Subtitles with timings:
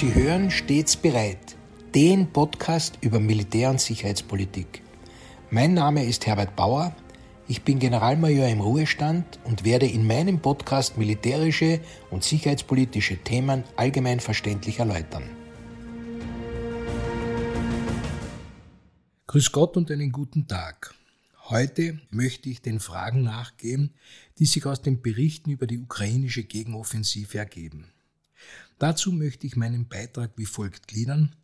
[0.00, 1.58] Sie hören stets bereit,
[1.94, 4.80] den Podcast über Militär- und Sicherheitspolitik.
[5.50, 6.96] Mein Name ist Herbert Bauer,
[7.48, 14.20] ich bin Generalmajor im Ruhestand und werde in meinem Podcast militärische und sicherheitspolitische Themen allgemein
[14.20, 15.24] verständlich erläutern.
[19.26, 20.94] Grüß Gott und einen guten Tag.
[21.50, 23.92] Heute möchte ich den Fragen nachgehen,
[24.38, 27.92] die sich aus den Berichten über die ukrainische Gegenoffensive ergeben.
[28.80, 31.36] Dazu möchte ich meinen Beitrag wie folgt gliedern.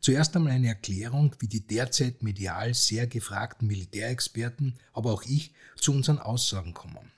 [0.00, 5.92] Zuerst einmal eine Erklärung, wie die derzeit medial sehr gefragten Militärexperten, aber auch ich, zu
[5.92, 7.12] unseren Aussagen kommen.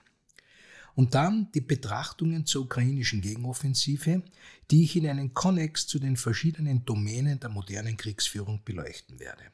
[0.94, 4.22] Und dann die Betrachtungen zur ukrainischen Gegenoffensive,
[4.70, 9.44] die ich in einen Konnex zu den verschiedenen Domänen der modernen Kriegsführung beleuchten werde.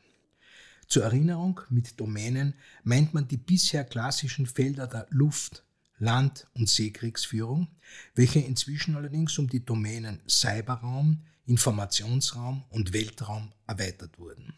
[0.89, 5.63] Zur Erinnerung, mit Domänen meint man die bisher klassischen Felder der Luft,
[5.99, 7.69] Land- und Seekriegsführung,
[8.15, 14.55] welche inzwischen allerdings um die Domänen Cyberraum, Informationsraum und Weltraum erweitert wurden.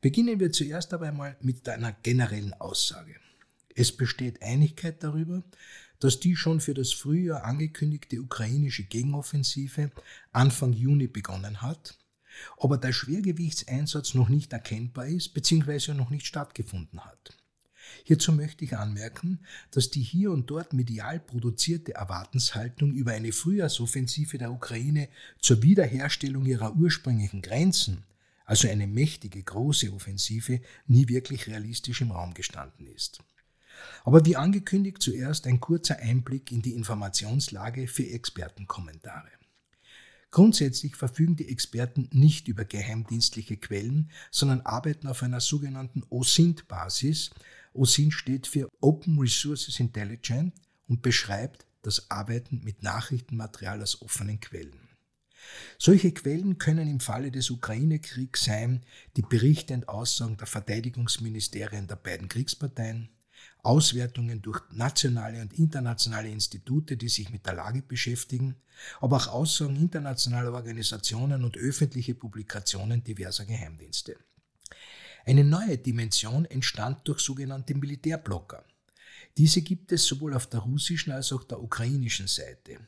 [0.00, 3.16] Beginnen wir zuerst aber einmal mit einer generellen Aussage.
[3.74, 5.42] Es besteht Einigkeit darüber,
[6.00, 9.90] dass die schon für das Frühjahr angekündigte ukrainische Gegenoffensive
[10.32, 11.98] Anfang Juni begonnen hat,
[12.58, 15.94] aber der Schwergewichtseinsatz noch nicht erkennbar ist bzw.
[15.94, 17.36] noch nicht stattgefunden hat.
[18.04, 24.38] Hierzu möchte ich anmerken, dass die hier und dort medial produzierte Erwartenshaltung über eine Frühjahrsoffensive
[24.38, 25.08] der Ukraine
[25.40, 28.04] zur Wiederherstellung ihrer ursprünglichen Grenzen,
[28.44, 33.18] also eine mächtige große Offensive, nie wirklich realistisch im Raum gestanden ist.
[34.04, 39.28] Aber wie angekündigt zuerst ein kurzer Einblick in die Informationslage für Expertenkommentare.
[40.30, 47.30] Grundsätzlich verfügen die Experten nicht über geheimdienstliche Quellen, sondern arbeiten auf einer sogenannten OSINT-Basis,
[47.76, 50.52] OSINT steht für Open Resources Intelligence
[50.88, 54.86] und beschreibt das Arbeiten mit Nachrichtenmaterial aus offenen Quellen.
[55.78, 58.84] Solche Quellen können im Falle des Ukraine-Kriegs sein
[59.16, 63.10] die Berichte und Aussagen der Verteidigungsministerien der beiden Kriegsparteien,
[63.62, 68.56] Auswertungen durch nationale und internationale Institute, die sich mit der Lage beschäftigen,
[69.00, 74.16] aber auch Aussagen internationaler Organisationen und öffentliche Publikationen diverser Geheimdienste.
[75.28, 78.64] Eine neue Dimension entstand durch sogenannte Militärblocker.
[79.36, 82.78] Diese gibt es sowohl auf der russischen als auch der ukrainischen Seite.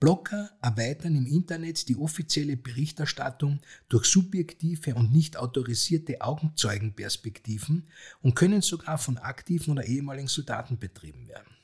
[0.00, 3.60] Blocker erweitern im Internet die offizielle Berichterstattung
[3.90, 7.86] durch subjektive und nicht autorisierte Augenzeugenperspektiven
[8.22, 11.59] und können sogar von aktiven oder ehemaligen Soldaten betrieben werden.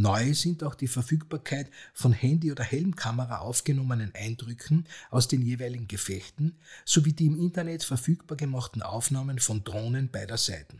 [0.00, 6.56] Neu sind auch die Verfügbarkeit von Handy- oder Helmkamera aufgenommenen Eindrücken aus den jeweiligen Gefechten
[6.86, 10.78] sowie die im Internet verfügbar gemachten Aufnahmen von Drohnen beider Seiten.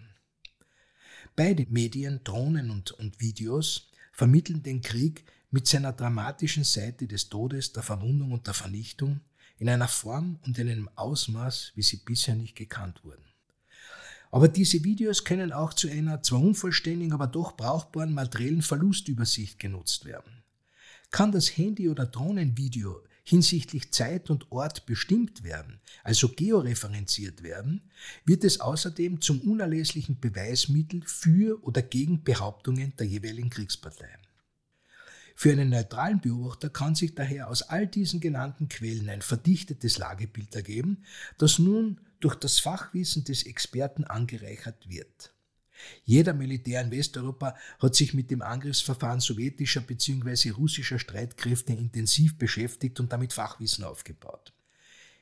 [1.36, 7.74] Beide Medien, Drohnen und, und Videos, vermitteln den Krieg mit seiner dramatischen Seite des Todes,
[7.74, 9.20] der Verwundung und der Vernichtung
[9.58, 13.29] in einer Form und in einem Ausmaß, wie sie bisher nicht gekannt wurden.
[14.30, 20.04] Aber diese Videos können auch zu einer zwar unvollständigen, aber doch brauchbaren materiellen Verlustübersicht genutzt
[20.04, 20.44] werden.
[21.10, 27.90] Kann das Handy- oder Drohnenvideo hinsichtlich Zeit und Ort bestimmt werden, also georeferenziert werden,
[28.24, 34.08] wird es außerdem zum unerlässlichen Beweismittel für oder gegen Behauptungen der jeweiligen Kriegspartei.
[35.36, 40.54] Für einen neutralen Beobachter kann sich daher aus all diesen genannten Quellen ein verdichtetes Lagebild
[40.54, 41.04] ergeben,
[41.38, 45.32] das nun durch das Fachwissen des Experten angereichert wird.
[46.04, 50.50] Jeder Militär in Westeuropa hat sich mit dem Angriffsverfahren sowjetischer bzw.
[50.50, 54.52] russischer Streitkräfte intensiv beschäftigt und damit Fachwissen aufgebaut.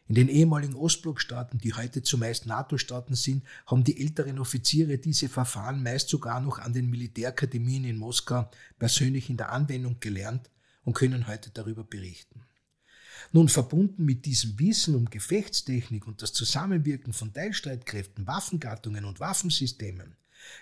[0.08, 5.82] In den ehemaligen Ostblockstaaten, die heute zumeist NATO-Staaten sind, haben die älteren Offiziere diese Verfahren
[5.82, 10.50] meist sogar noch an den Militärakademien in Moskau persönlich in der Anwendung gelernt
[10.84, 12.47] und können heute darüber berichten.
[13.32, 20.16] Nun verbunden mit diesem Wissen um Gefechtstechnik und das Zusammenwirken von Teilstreitkräften, Waffengattungen und Waffensystemen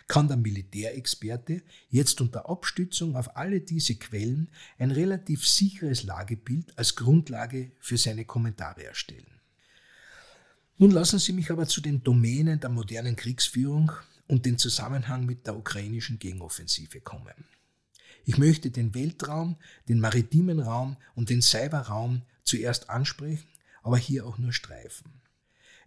[0.08, 4.48] kann der Militärexperte jetzt unter Abstützung auf alle diese Quellen
[4.78, 9.40] ein relativ sicheres Lagebild als Grundlage für seine Kommentare erstellen.
[10.78, 13.92] Nun lassen Sie mich aber zu den Domänen der modernen Kriegsführung
[14.28, 17.34] und den Zusammenhang mit der ukrainischen Gegenoffensive kommen.
[18.24, 19.56] Ich möchte den Weltraum,
[19.88, 23.48] den maritimen Raum und den Cyberraum zuerst ansprechen,
[23.82, 25.12] aber hier auch nur streifen.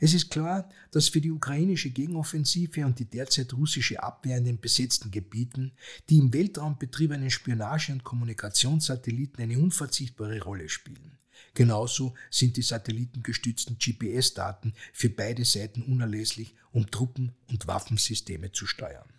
[0.01, 4.61] Es ist klar, dass für die ukrainische Gegenoffensive und die derzeit russische Abwehr in den
[4.61, 5.73] besetzten Gebieten
[6.09, 11.17] die im Weltraum betriebenen Spionage- und Kommunikationssatelliten eine unverzichtbare Rolle spielen.
[11.53, 19.09] Genauso sind die satellitengestützten GPS-Daten für beide Seiten unerlässlich, um Truppen- und Waffensysteme zu steuern.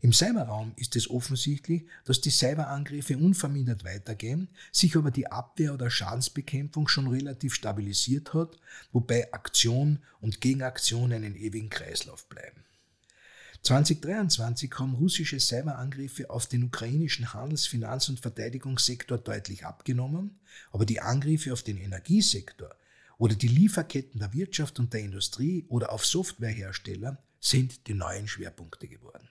[0.00, 5.90] Im Cyberraum ist es offensichtlich, dass die Cyberangriffe unvermindert weitergehen, sich aber die Abwehr oder
[5.90, 8.58] Schadensbekämpfung schon relativ stabilisiert hat,
[8.92, 12.64] wobei Aktion und Gegenaktion einen ewigen Kreislauf bleiben.
[13.62, 20.38] 2023 haben russische Cyberangriffe auf den ukrainischen Handels-, Finanz- und Verteidigungssektor deutlich abgenommen,
[20.70, 22.70] aber die Angriffe auf den Energiesektor
[23.18, 28.86] oder die Lieferketten der Wirtschaft und der Industrie oder auf Softwarehersteller sind die neuen Schwerpunkte
[28.86, 29.28] geworden.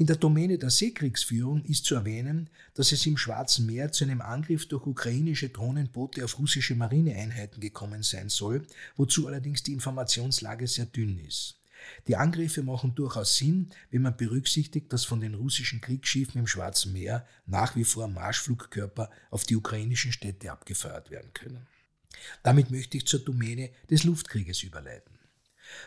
[0.00, 4.22] In der Domäne der Seekriegsführung ist zu erwähnen, dass es im Schwarzen Meer zu einem
[4.22, 8.66] Angriff durch ukrainische Drohnenboote auf russische Marineeinheiten gekommen sein soll,
[8.96, 11.60] wozu allerdings die Informationslage sehr dünn ist.
[12.08, 16.94] Die Angriffe machen durchaus Sinn, wenn man berücksichtigt, dass von den russischen Kriegsschiffen im Schwarzen
[16.94, 21.66] Meer nach wie vor Marschflugkörper auf die ukrainischen Städte abgefeuert werden können.
[22.42, 25.09] Damit möchte ich zur Domäne des Luftkrieges überleiten.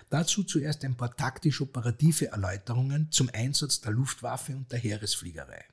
[0.09, 5.65] Dazu zuerst ein paar taktisch-operative Erläuterungen zum Einsatz der Luftwaffe und der Heeresfliegerei.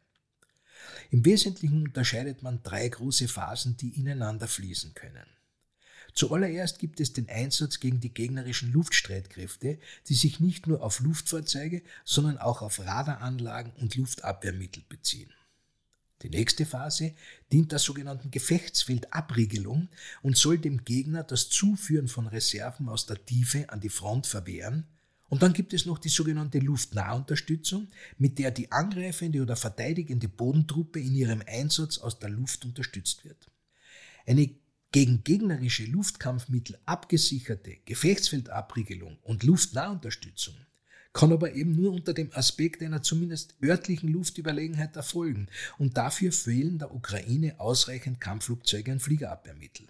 [1.10, 5.26] Im Wesentlichen unterscheidet man drei große Phasen, die ineinander fließen können.
[6.14, 9.78] Zuallererst gibt es den Einsatz gegen die gegnerischen Luftstreitkräfte,
[10.08, 15.32] die sich nicht nur auf Luftfahrzeuge, sondern auch auf Radaranlagen und Luftabwehrmittel beziehen.
[16.22, 17.14] Die nächste Phase
[17.50, 19.88] dient der sogenannten Gefechtsfeldabriegelung
[20.22, 24.86] und soll dem Gegner das Zuführen von Reserven aus der Tiefe an die Front verwehren.
[25.28, 27.88] Und dann gibt es noch die sogenannte Luftnahunterstützung,
[28.18, 33.46] mit der die angreifende oder verteidigende Bodentruppe in ihrem Einsatz aus der Luft unterstützt wird.
[34.26, 34.50] Eine
[34.92, 40.54] gegen gegnerische Luftkampfmittel abgesicherte Gefechtsfeldabriegelung und Luftnahunterstützung
[41.12, 45.48] kann aber eben nur unter dem Aspekt einer zumindest örtlichen Luftüberlegenheit erfolgen
[45.78, 49.86] und dafür fehlen der Ukraine ausreichend Kampfflugzeuge und Fliegerabwehrmittel.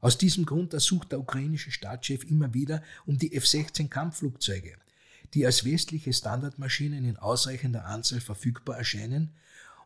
[0.00, 4.76] Aus diesem Grund ersucht der ukrainische Staatschef immer wieder um die F-16 Kampfflugzeuge,
[5.34, 9.30] die als westliche Standardmaschinen in ausreichender Anzahl verfügbar erscheinen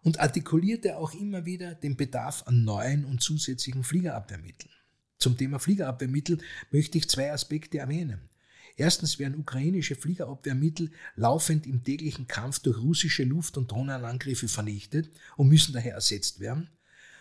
[0.03, 4.73] und artikulierte auch immer wieder den Bedarf an neuen und zusätzlichen Fliegerabwehrmitteln.
[5.19, 6.39] Zum Thema Fliegerabwehrmittel
[6.71, 8.21] möchte ich zwei Aspekte erwähnen.
[8.77, 15.49] Erstens werden ukrainische Fliegerabwehrmittel laufend im täglichen Kampf durch russische Luft- und Drohnenangriffe vernichtet und
[15.49, 16.69] müssen daher ersetzt werden.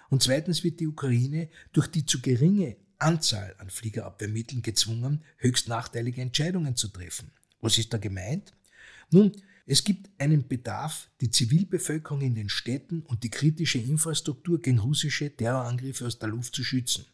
[0.10, 6.22] Und zweitens wird die Ukraine durch die zu geringe Anzahl an Fliegerabwehrmitteln gezwungen, höchst nachteilige
[6.22, 7.32] Entscheidungen zu treffen.
[7.62, 8.54] Was ist da gemeint?
[9.12, 9.32] Nun,
[9.66, 15.34] es gibt einen Bedarf, die Zivilbevölkerung in den Städten und die kritische Infrastruktur gegen russische
[15.36, 17.06] Terrorangriffe aus der Luft zu schützen.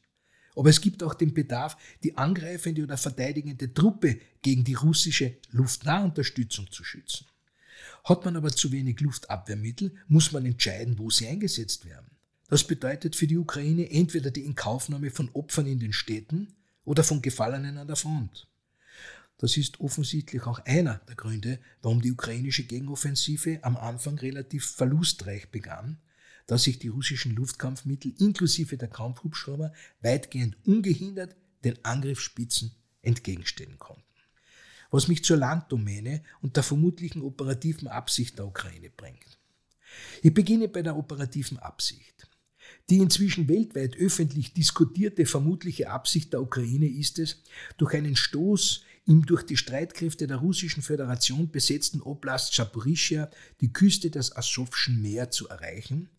[0.60, 6.70] Aber es gibt auch den Bedarf, die angreifende oder verteidigende Truppe gegen die russische Luftnahunterstützung
[6.70, 7.28] zu schützen.
[8.04, 12.12] Hat man aber zu wenig Luftabwehrmittel, muss man entscheiden, wo sie eingesetzt werden.
[12.50, 16.54] Das bedeutet für die Ukraine entweder die Inkaufnahme von Opfern in den Städten
[16.84, 18.50] oder von Gefallenen an der Front.
[19.38, 25.52] Das ist offensichtlich auch einer der Gründe, warum die ukrainische Gegenoffensive am Anfang relativ verlustreich
[25.52, 26.02] begann
[26.50, 32.72] da sich die russischen Luftkampfmittel inklusive der Kampfhubschrauber weitgehend ungehindert den Angriffsspitzen
[33.04, 34.04] entgegenstellen konnten.
[34.90, 39.38] Was mich zur Landdomäne und der vermutlichen operativen Absicht der Ukraine bringt.
[40.24, 42.28] Ich beginne bei der operativen Absicht.
[42.90, 47.44] Die inzwischen weltweit öffentlich diskutierte vermutliche Absicht der Ukraine ist es,
[47.78, 53.30] durch einen Stoß im durch die Streitkräfte der Russischen Föderation besetzten Oblast Chaporischia
[53.62, 56.10] die Küste des Asowschen Meer zu erreichen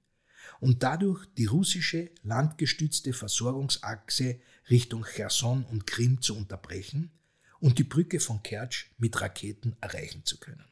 [0.61, 7.11] und dadurch die russische landgestützte Versorgungsachse Richtung Cherson und Krim zu unterbrechen
[7.59, 10.65] und die Brücke von Kertsch mit Raketen erreichen zu können.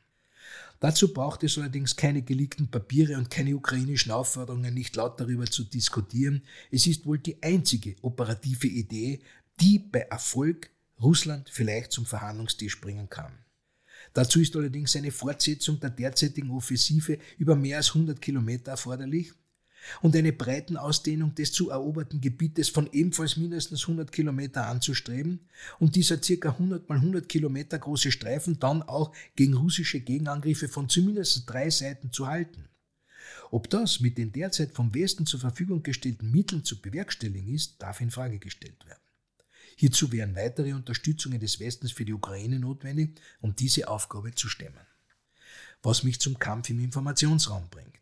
[0.81, 5.65] Dazu braucht es allerdings keine geleakten Papiere und keine ukrainischen Aufforderungen, nicht laut darüber zu
[5.65, 6.43] diskutieren.
[6.71, 9.21] Es ist wohl die einzige operative Idee,
[9.61, 13.33] die bei Erfolg Russland vielleicht zum Verhandlungstisch bringen kann.
[14.15, 19.33] Dazu ist allerdings eine Fortsetzung der derzeitigen Offensive über mehr als 100 Kilometer erforderlich
[20.03, 25.41] und eine Breitenausdehnung des zu eroberten Gebietes von ebenfalls mindestens 100 Kilometer anzustreben
[25.79, 30.89] und dieser circa 100 mal 100 Kilometer große Streifen dann auch gegen russische Gegenangriffe von
[30.89, 32.69] zumindest drei Seiten zu halten.
[33.51, 38.01] Ob das mit den derzeit vom Westen zur Verfügung gestellten Mitteln zu bewerkstelligen ist, darf
[38.01, 39.01] in Frage gestellt werden.
[39.77, 44.87] Hierzu wären weitere Unterstützungen des Westens für die Ukraine notwendig, um diese Aufgabe zu stemmen.
[45.83, 47.95] Was mich zum Kampf im Informationsraum bringt.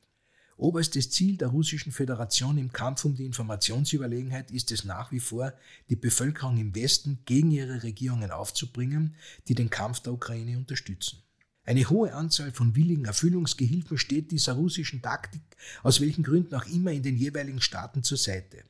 [0.59, 5.53] Oberstes Ziel der Russischen Föderation im Kampf um die Informationsüberlegenheit ist es nach wie vor,
[5.91, 9.15] die Bevölkerung im Westen gegen ihre Regierungen aufzubringen,
[9.49, 11.19] die den Kampf der Ukraine unterstützen.
[11.65, 15.43] Eine hohe Anzahl von willigen Erfüllungsgehilfen steht dieser russischen Taktik
[15.83, 18.65] aus welchen Gründen auch immer in den jeweiligen Staaten zur Seite.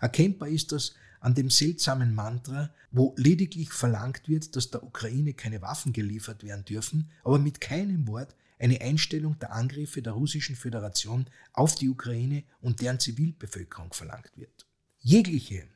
[0.00, 5.60] Erkennbar ist das an dem seltsamen Mantra, wo lediglich verlangt wird, dass der Ukraine keine
[5.60, 11.26] Waffen geliefert werden dürfen, aber mit keinem Wort eine Einstellung der Angriffe der Russischen Föderation
[11.52, 14.66] auf die Ukraine und deren Zivilbevölkerung verlangt wird.
[15.00, 15.66] Jegliche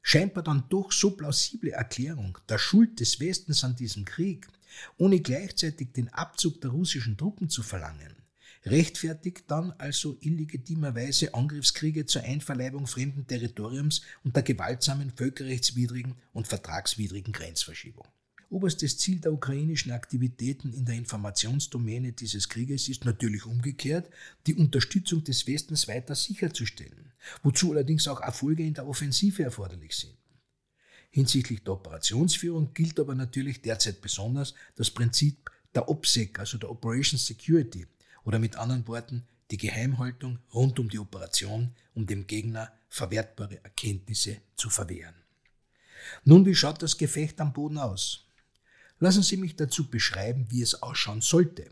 [0.00, 4.46] scheinbar dann doch so plausible Erklärung der Schuld des Westens an diesem Krieg,
[4.96, 8.14] ohne gleichzeitig den Abzug der russischen Truppen zu verlangen,
[8.64, 17.32] rechtfertigt dann also illegitimerweise Angriffskriege zur Einverleibung fremden Territoriums und der gewaltsamen völkerrechtswidrigen und vertragswidrigen
[17.32, 18.06] Grenzverschiebung.
[18.48, 24.08] Oberstes Ziel der ukrainischen Aktivitäten in der Informationsdomäne dieses Krieges ist natürlich umgekehrt,
[24.46, 27.12] die Unterstützung des Westens weiter sicherzustellen,
[27.42, 30.14] wozu allerdings auch Erfolge in der Offensive erforderlich sind.
[31.10, 37.18] Hinsichtlich der Operationsführung gilt aber natürlich derzeit besonders das Prinzip der OPSEC, also der Operation
[37.18, 37.86] Security,
[38.22, 44.38] oder mit anderen Worten die Geheimhaltung rund um die Operation, um dem Gegner verwertbare Erkenntnisse
[44.54, 45.14] zu verwehren.
[46.24, 48.25] Nun, wie schaut das Gefecht am Boden aus?
[48.98, 51.68] Lassen Sie mich dazu beschreiben, wie es ausschauen sollte.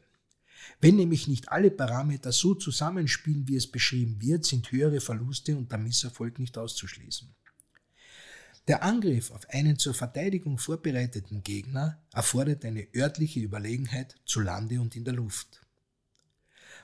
[0.80, 5.70] Wenn nämlich nicht alle Parameter so zusammenspielen, wie es beschrieben wird, sind höhere Verluste und
[5.70, 7.34] der Misserfolg nicht auszuschließen.
[8.66, 14.96] Der Angriff auf einen zur Verteidigung vorbereiteten Gegner erfordert eine örtliche Überlegenheit zu Lande und
[14.96, 15.60] in der Luft.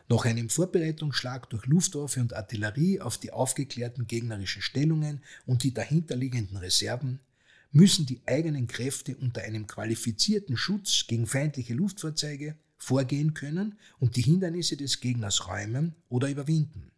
[0.09, 6.59] Nach einem Vorbereitungsschlag durch Luftwaffe und Artillerie auf die aufgeklärten gegnerischen Stellungen und die dahinterliegenden
[6.59, 7.21] Reserven
[7.73, 14.23] müssen die eigenen Kräfte unter einem qualifizierten Schutz gegen feindliche Luftfahrzeuge vorgehen können und die
[14.23, 16.91] Hindernisse des Gegners räumen oder überwinden.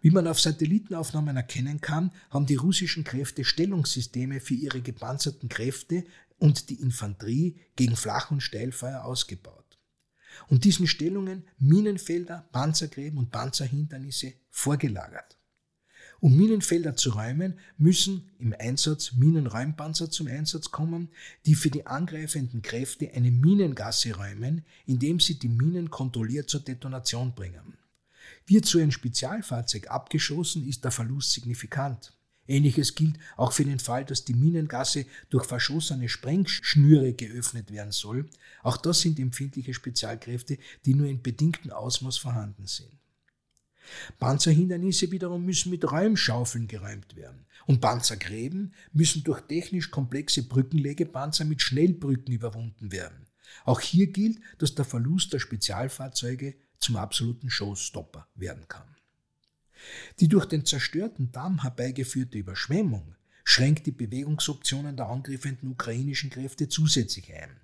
[0.00, 6.04] Wie man auf Satellitenaufnahmen erkennen kann, haben die russischen Kräfte Stellungssysteme für ihre gepanzerten Kräfte
[6.38, 9.78] und die Infanterie gegen Flach- und Steilfeuer ausgebaut.
[10.48, 15.38] Und diesen Stellungen Minenfelder, Panzergräben und Panzerhindernisse vorgelagert.
[16.22, 21.08] Um Minenfelder zu räumen, müssen im Einsatz Minenräumpanzer zum Einsatz kommen,
[21.46, 27.34] die für die angreifenden Kräfte eine Minengasse räumen, indem sie die Minen kontrolliert zur Detonation
[27.34, 27.76] bringen.
[28.46, 32.16] Wird so ein Spezialfahrzeug abgeschossen, ist der Verlust signifikant.
[32.46, 38.30] Ähnliches gilt auch für den Fall, dass die Minengasse durch verschossene Sprengschnüre geöffnet werden soll.
[38.62, 43.01] Auch das sind empfindliche Spezialkräfte, die nur in bedingtem Ausmaß vorhanden sind.
[44.18, 47.46] Panzerhindernisse wiederum müssen mit Räumschaufeln geräumt werden.
[47.66, 53.26] Und Panzergräben müssen durch technisch komplexe Brückenlegepanzer mit Schnellbrücken überwunden werden.
[53.64, 58.96] Auch hier gilt, dass der Verlust der Spezialfahrzeuge zum absoluten Showstopper werden kann.
[60.20, 67.32] Die durch den zerstörten Damm herbeigeführte Überschwemmung schränkt die Bewegungsoptionen der angriffenden ukrainischen Kräfte zusätzlich
[67.34, 67.61] ein.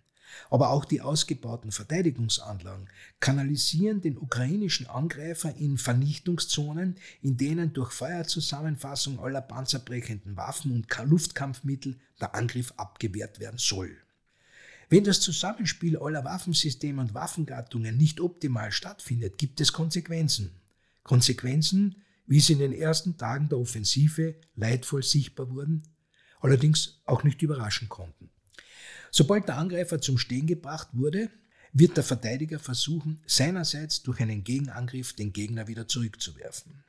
[0.51, 2.89] Aber auch die ausgebauten Verteidigungsanlagen
[3.21, 11.99] kanalisieren den ukrainischen Angreifer in Vernichtungszonen, in denen durch Feuerzusammenfassung aller panzerbrechenden Waffen und Luftkampfmittel
[12.21, 13.97] der Angriff abgewehrt werden soll.
[14.91, 20.53] Wenn das Zusammenspiel aller Waffensysteme und Waffengattungen nicht optimal stattfindet, gibt es Konsequenzen.
[21.03, 25.83] Konsequenzen, wie sie in den ersten Tagen der Offensive leidvoll sichtbar wurden,
[26.41, 28.31] allerdings auch nicht überraschen konnten.
[29.11, 31.31] Sobald der Angreifer zum Stehen gebracht wurde,
[31.73, 36.85] wird der Verteidiger versuchen, seinerseits durch einen Gegenangriff den Gegner wieder zurückzuwerfen.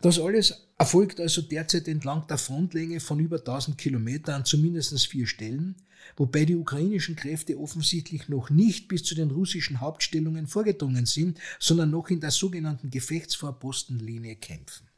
[0.00, 5.26] Das alles erfolgt also derzeit entlang der Frontlänge von über 1000 Kilometern an zumindest vier
[5.26, 5.76] Stellen,
[6.16, 11.90] wobei die ukrainischen Kräfte offensichtlich noch nicht bis zu den russischen Hauptstellungen vorgedrungen sind, sondern
[11.90, 14.88] noch in der sogenannten Gefechtsvorpostenlinie kämpfen.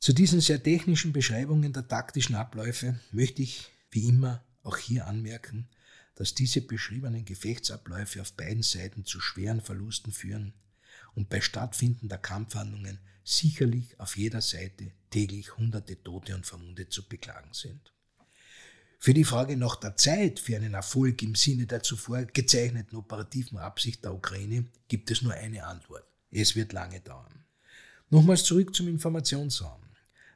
[0.00, 5.68] Zu diesen sehr technischen Beschreibungen der taktischen Abläufe möchte ich wie immer auch hier anmerken,
[6.14, 10.52] dass diese beschriebenen Gefechtsabläufe auf beiden Seiten zu schweren Verlusten führen
[11.14, 17.08] und bei Stattfinden der Kampfhandlungen sicherlich auf jeder Seite täglich hunderte Tote und Verwundete zu
[17.08, 17.92] beklagen sind.
[18.98, 23.58] Für die Frage nach der Zeit für einen Erfolg im Sinne der zuvor gezeichneten operativen
[23.58, 26.06] Absicht der Ukraine gibt es nur eine Antwort.
[26.30, 27.44] Es wird lange dauern.
[28.10, 29.81] Nochmals zurück zum Informationsraum.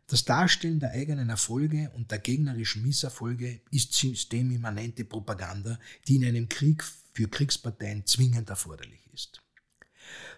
[0.09, 6.49] Das Darstellen der eigenen Erfolge und der gegnerischen Misserfolge ist systemimmanente Propaganda, die in einem
[6.49, 9.43] Krieg für Kriegsparteien zwingend erforderlich ist.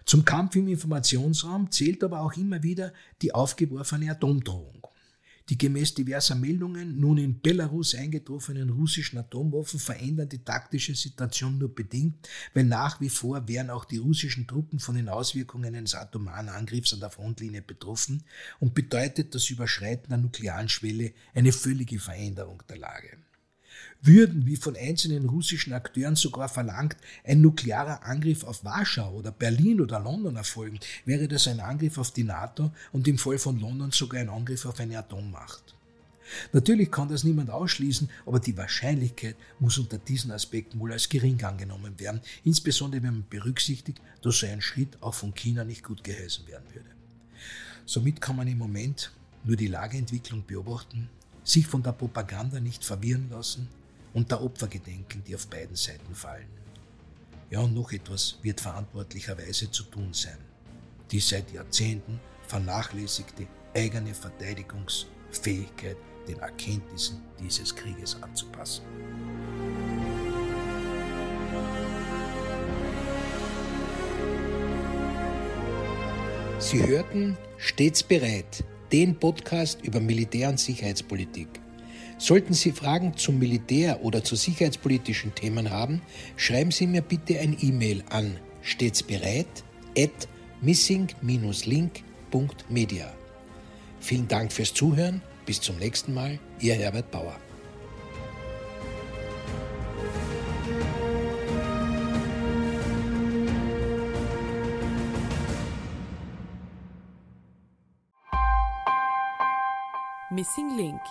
[0.05, 4.87] Zum Kampf im Informationsraum zählt aber auch immer wieder die aufgeworfene Atomdrohung.
[5.49, 11.73] Die gemäß diverser Meldungen nun in Belarus eingetroffenen russischen Atomwaffen verändern die taktische Situation nur
[11.73, 16.49] bedingt, weil nach wie vor wären auch die russischen Truppen von den Auswirkungen eines atomaren
[16.49, 18.23] Angriffs an der Frontlinie betroffen
[18.59, 23.17] und bedeutet das Überschreiten der nuklearen Schwelle eine völlige Veränderung der Lage.
[24.01, 26.95] Würden, wie von einzelnen russischen Akteuren sogar verlangt,
[27.25, 32.11] ein nuklearer Angriff auf Warschau oder Berlin oder London erfolgen, wäre das ein Angriff auf
[32.11, 35.75] die NATO und im Fall von London sogar ein Angriff auf eine Atommacht.
[36.53, 41.43] Natürlich kann das niemand ausschließen, aber die Wahrscheinlichkeit muss unter diesen Aspekten wohl als gering
[41.43, 46.03] angenommen werden, insbesondere wenn man berücksichtigt, dass so ein Schritt auch von China nicht gut
[46.03, 46.89] geheißen werden würde.
[47.85, 49.11] Somit kann man im Moment
[49.43, 51.09] nur die Lageentwicklung beobachten,
[51.49, 53.67] sich von der Propaganda nicht verwirren lassen
[54.13, 56.47] und der Opfer gedenken, die auf beiden Seiten fallen.
[57.49, 60.37] Ja, und noch etwas wird verantwortlicherweise zu tun sein.
[61.11, 68.83] Die seit Jahrzehnten vernachlässigte eigene Verteidigungsfähigkeit den Erkenntnissen dieses Krieges anzupassen.
[76.59, 81.47] Sie hörten stets bereit den Podcast über Militär- und Sicherheitspolitik.
[82.17, 86.01] Sollten Sie Fragen zum Militär oder zu sicherheitspolitischen Themen haben,
[86.35, 89.63] schreiben Sie mir bitte ein E-Mail an stets bereit
[89.97, 90.27] at
[90.61, 93.13] missing-link.media.
[94.01, 95.21] Vielen Dank fürs Zuhören.
[95.45, 96.39] Bis zum nächsten Mal.
[96.59, 97.37] Ihr Herbert Bauer.
[110.39, 111.01] Missing Link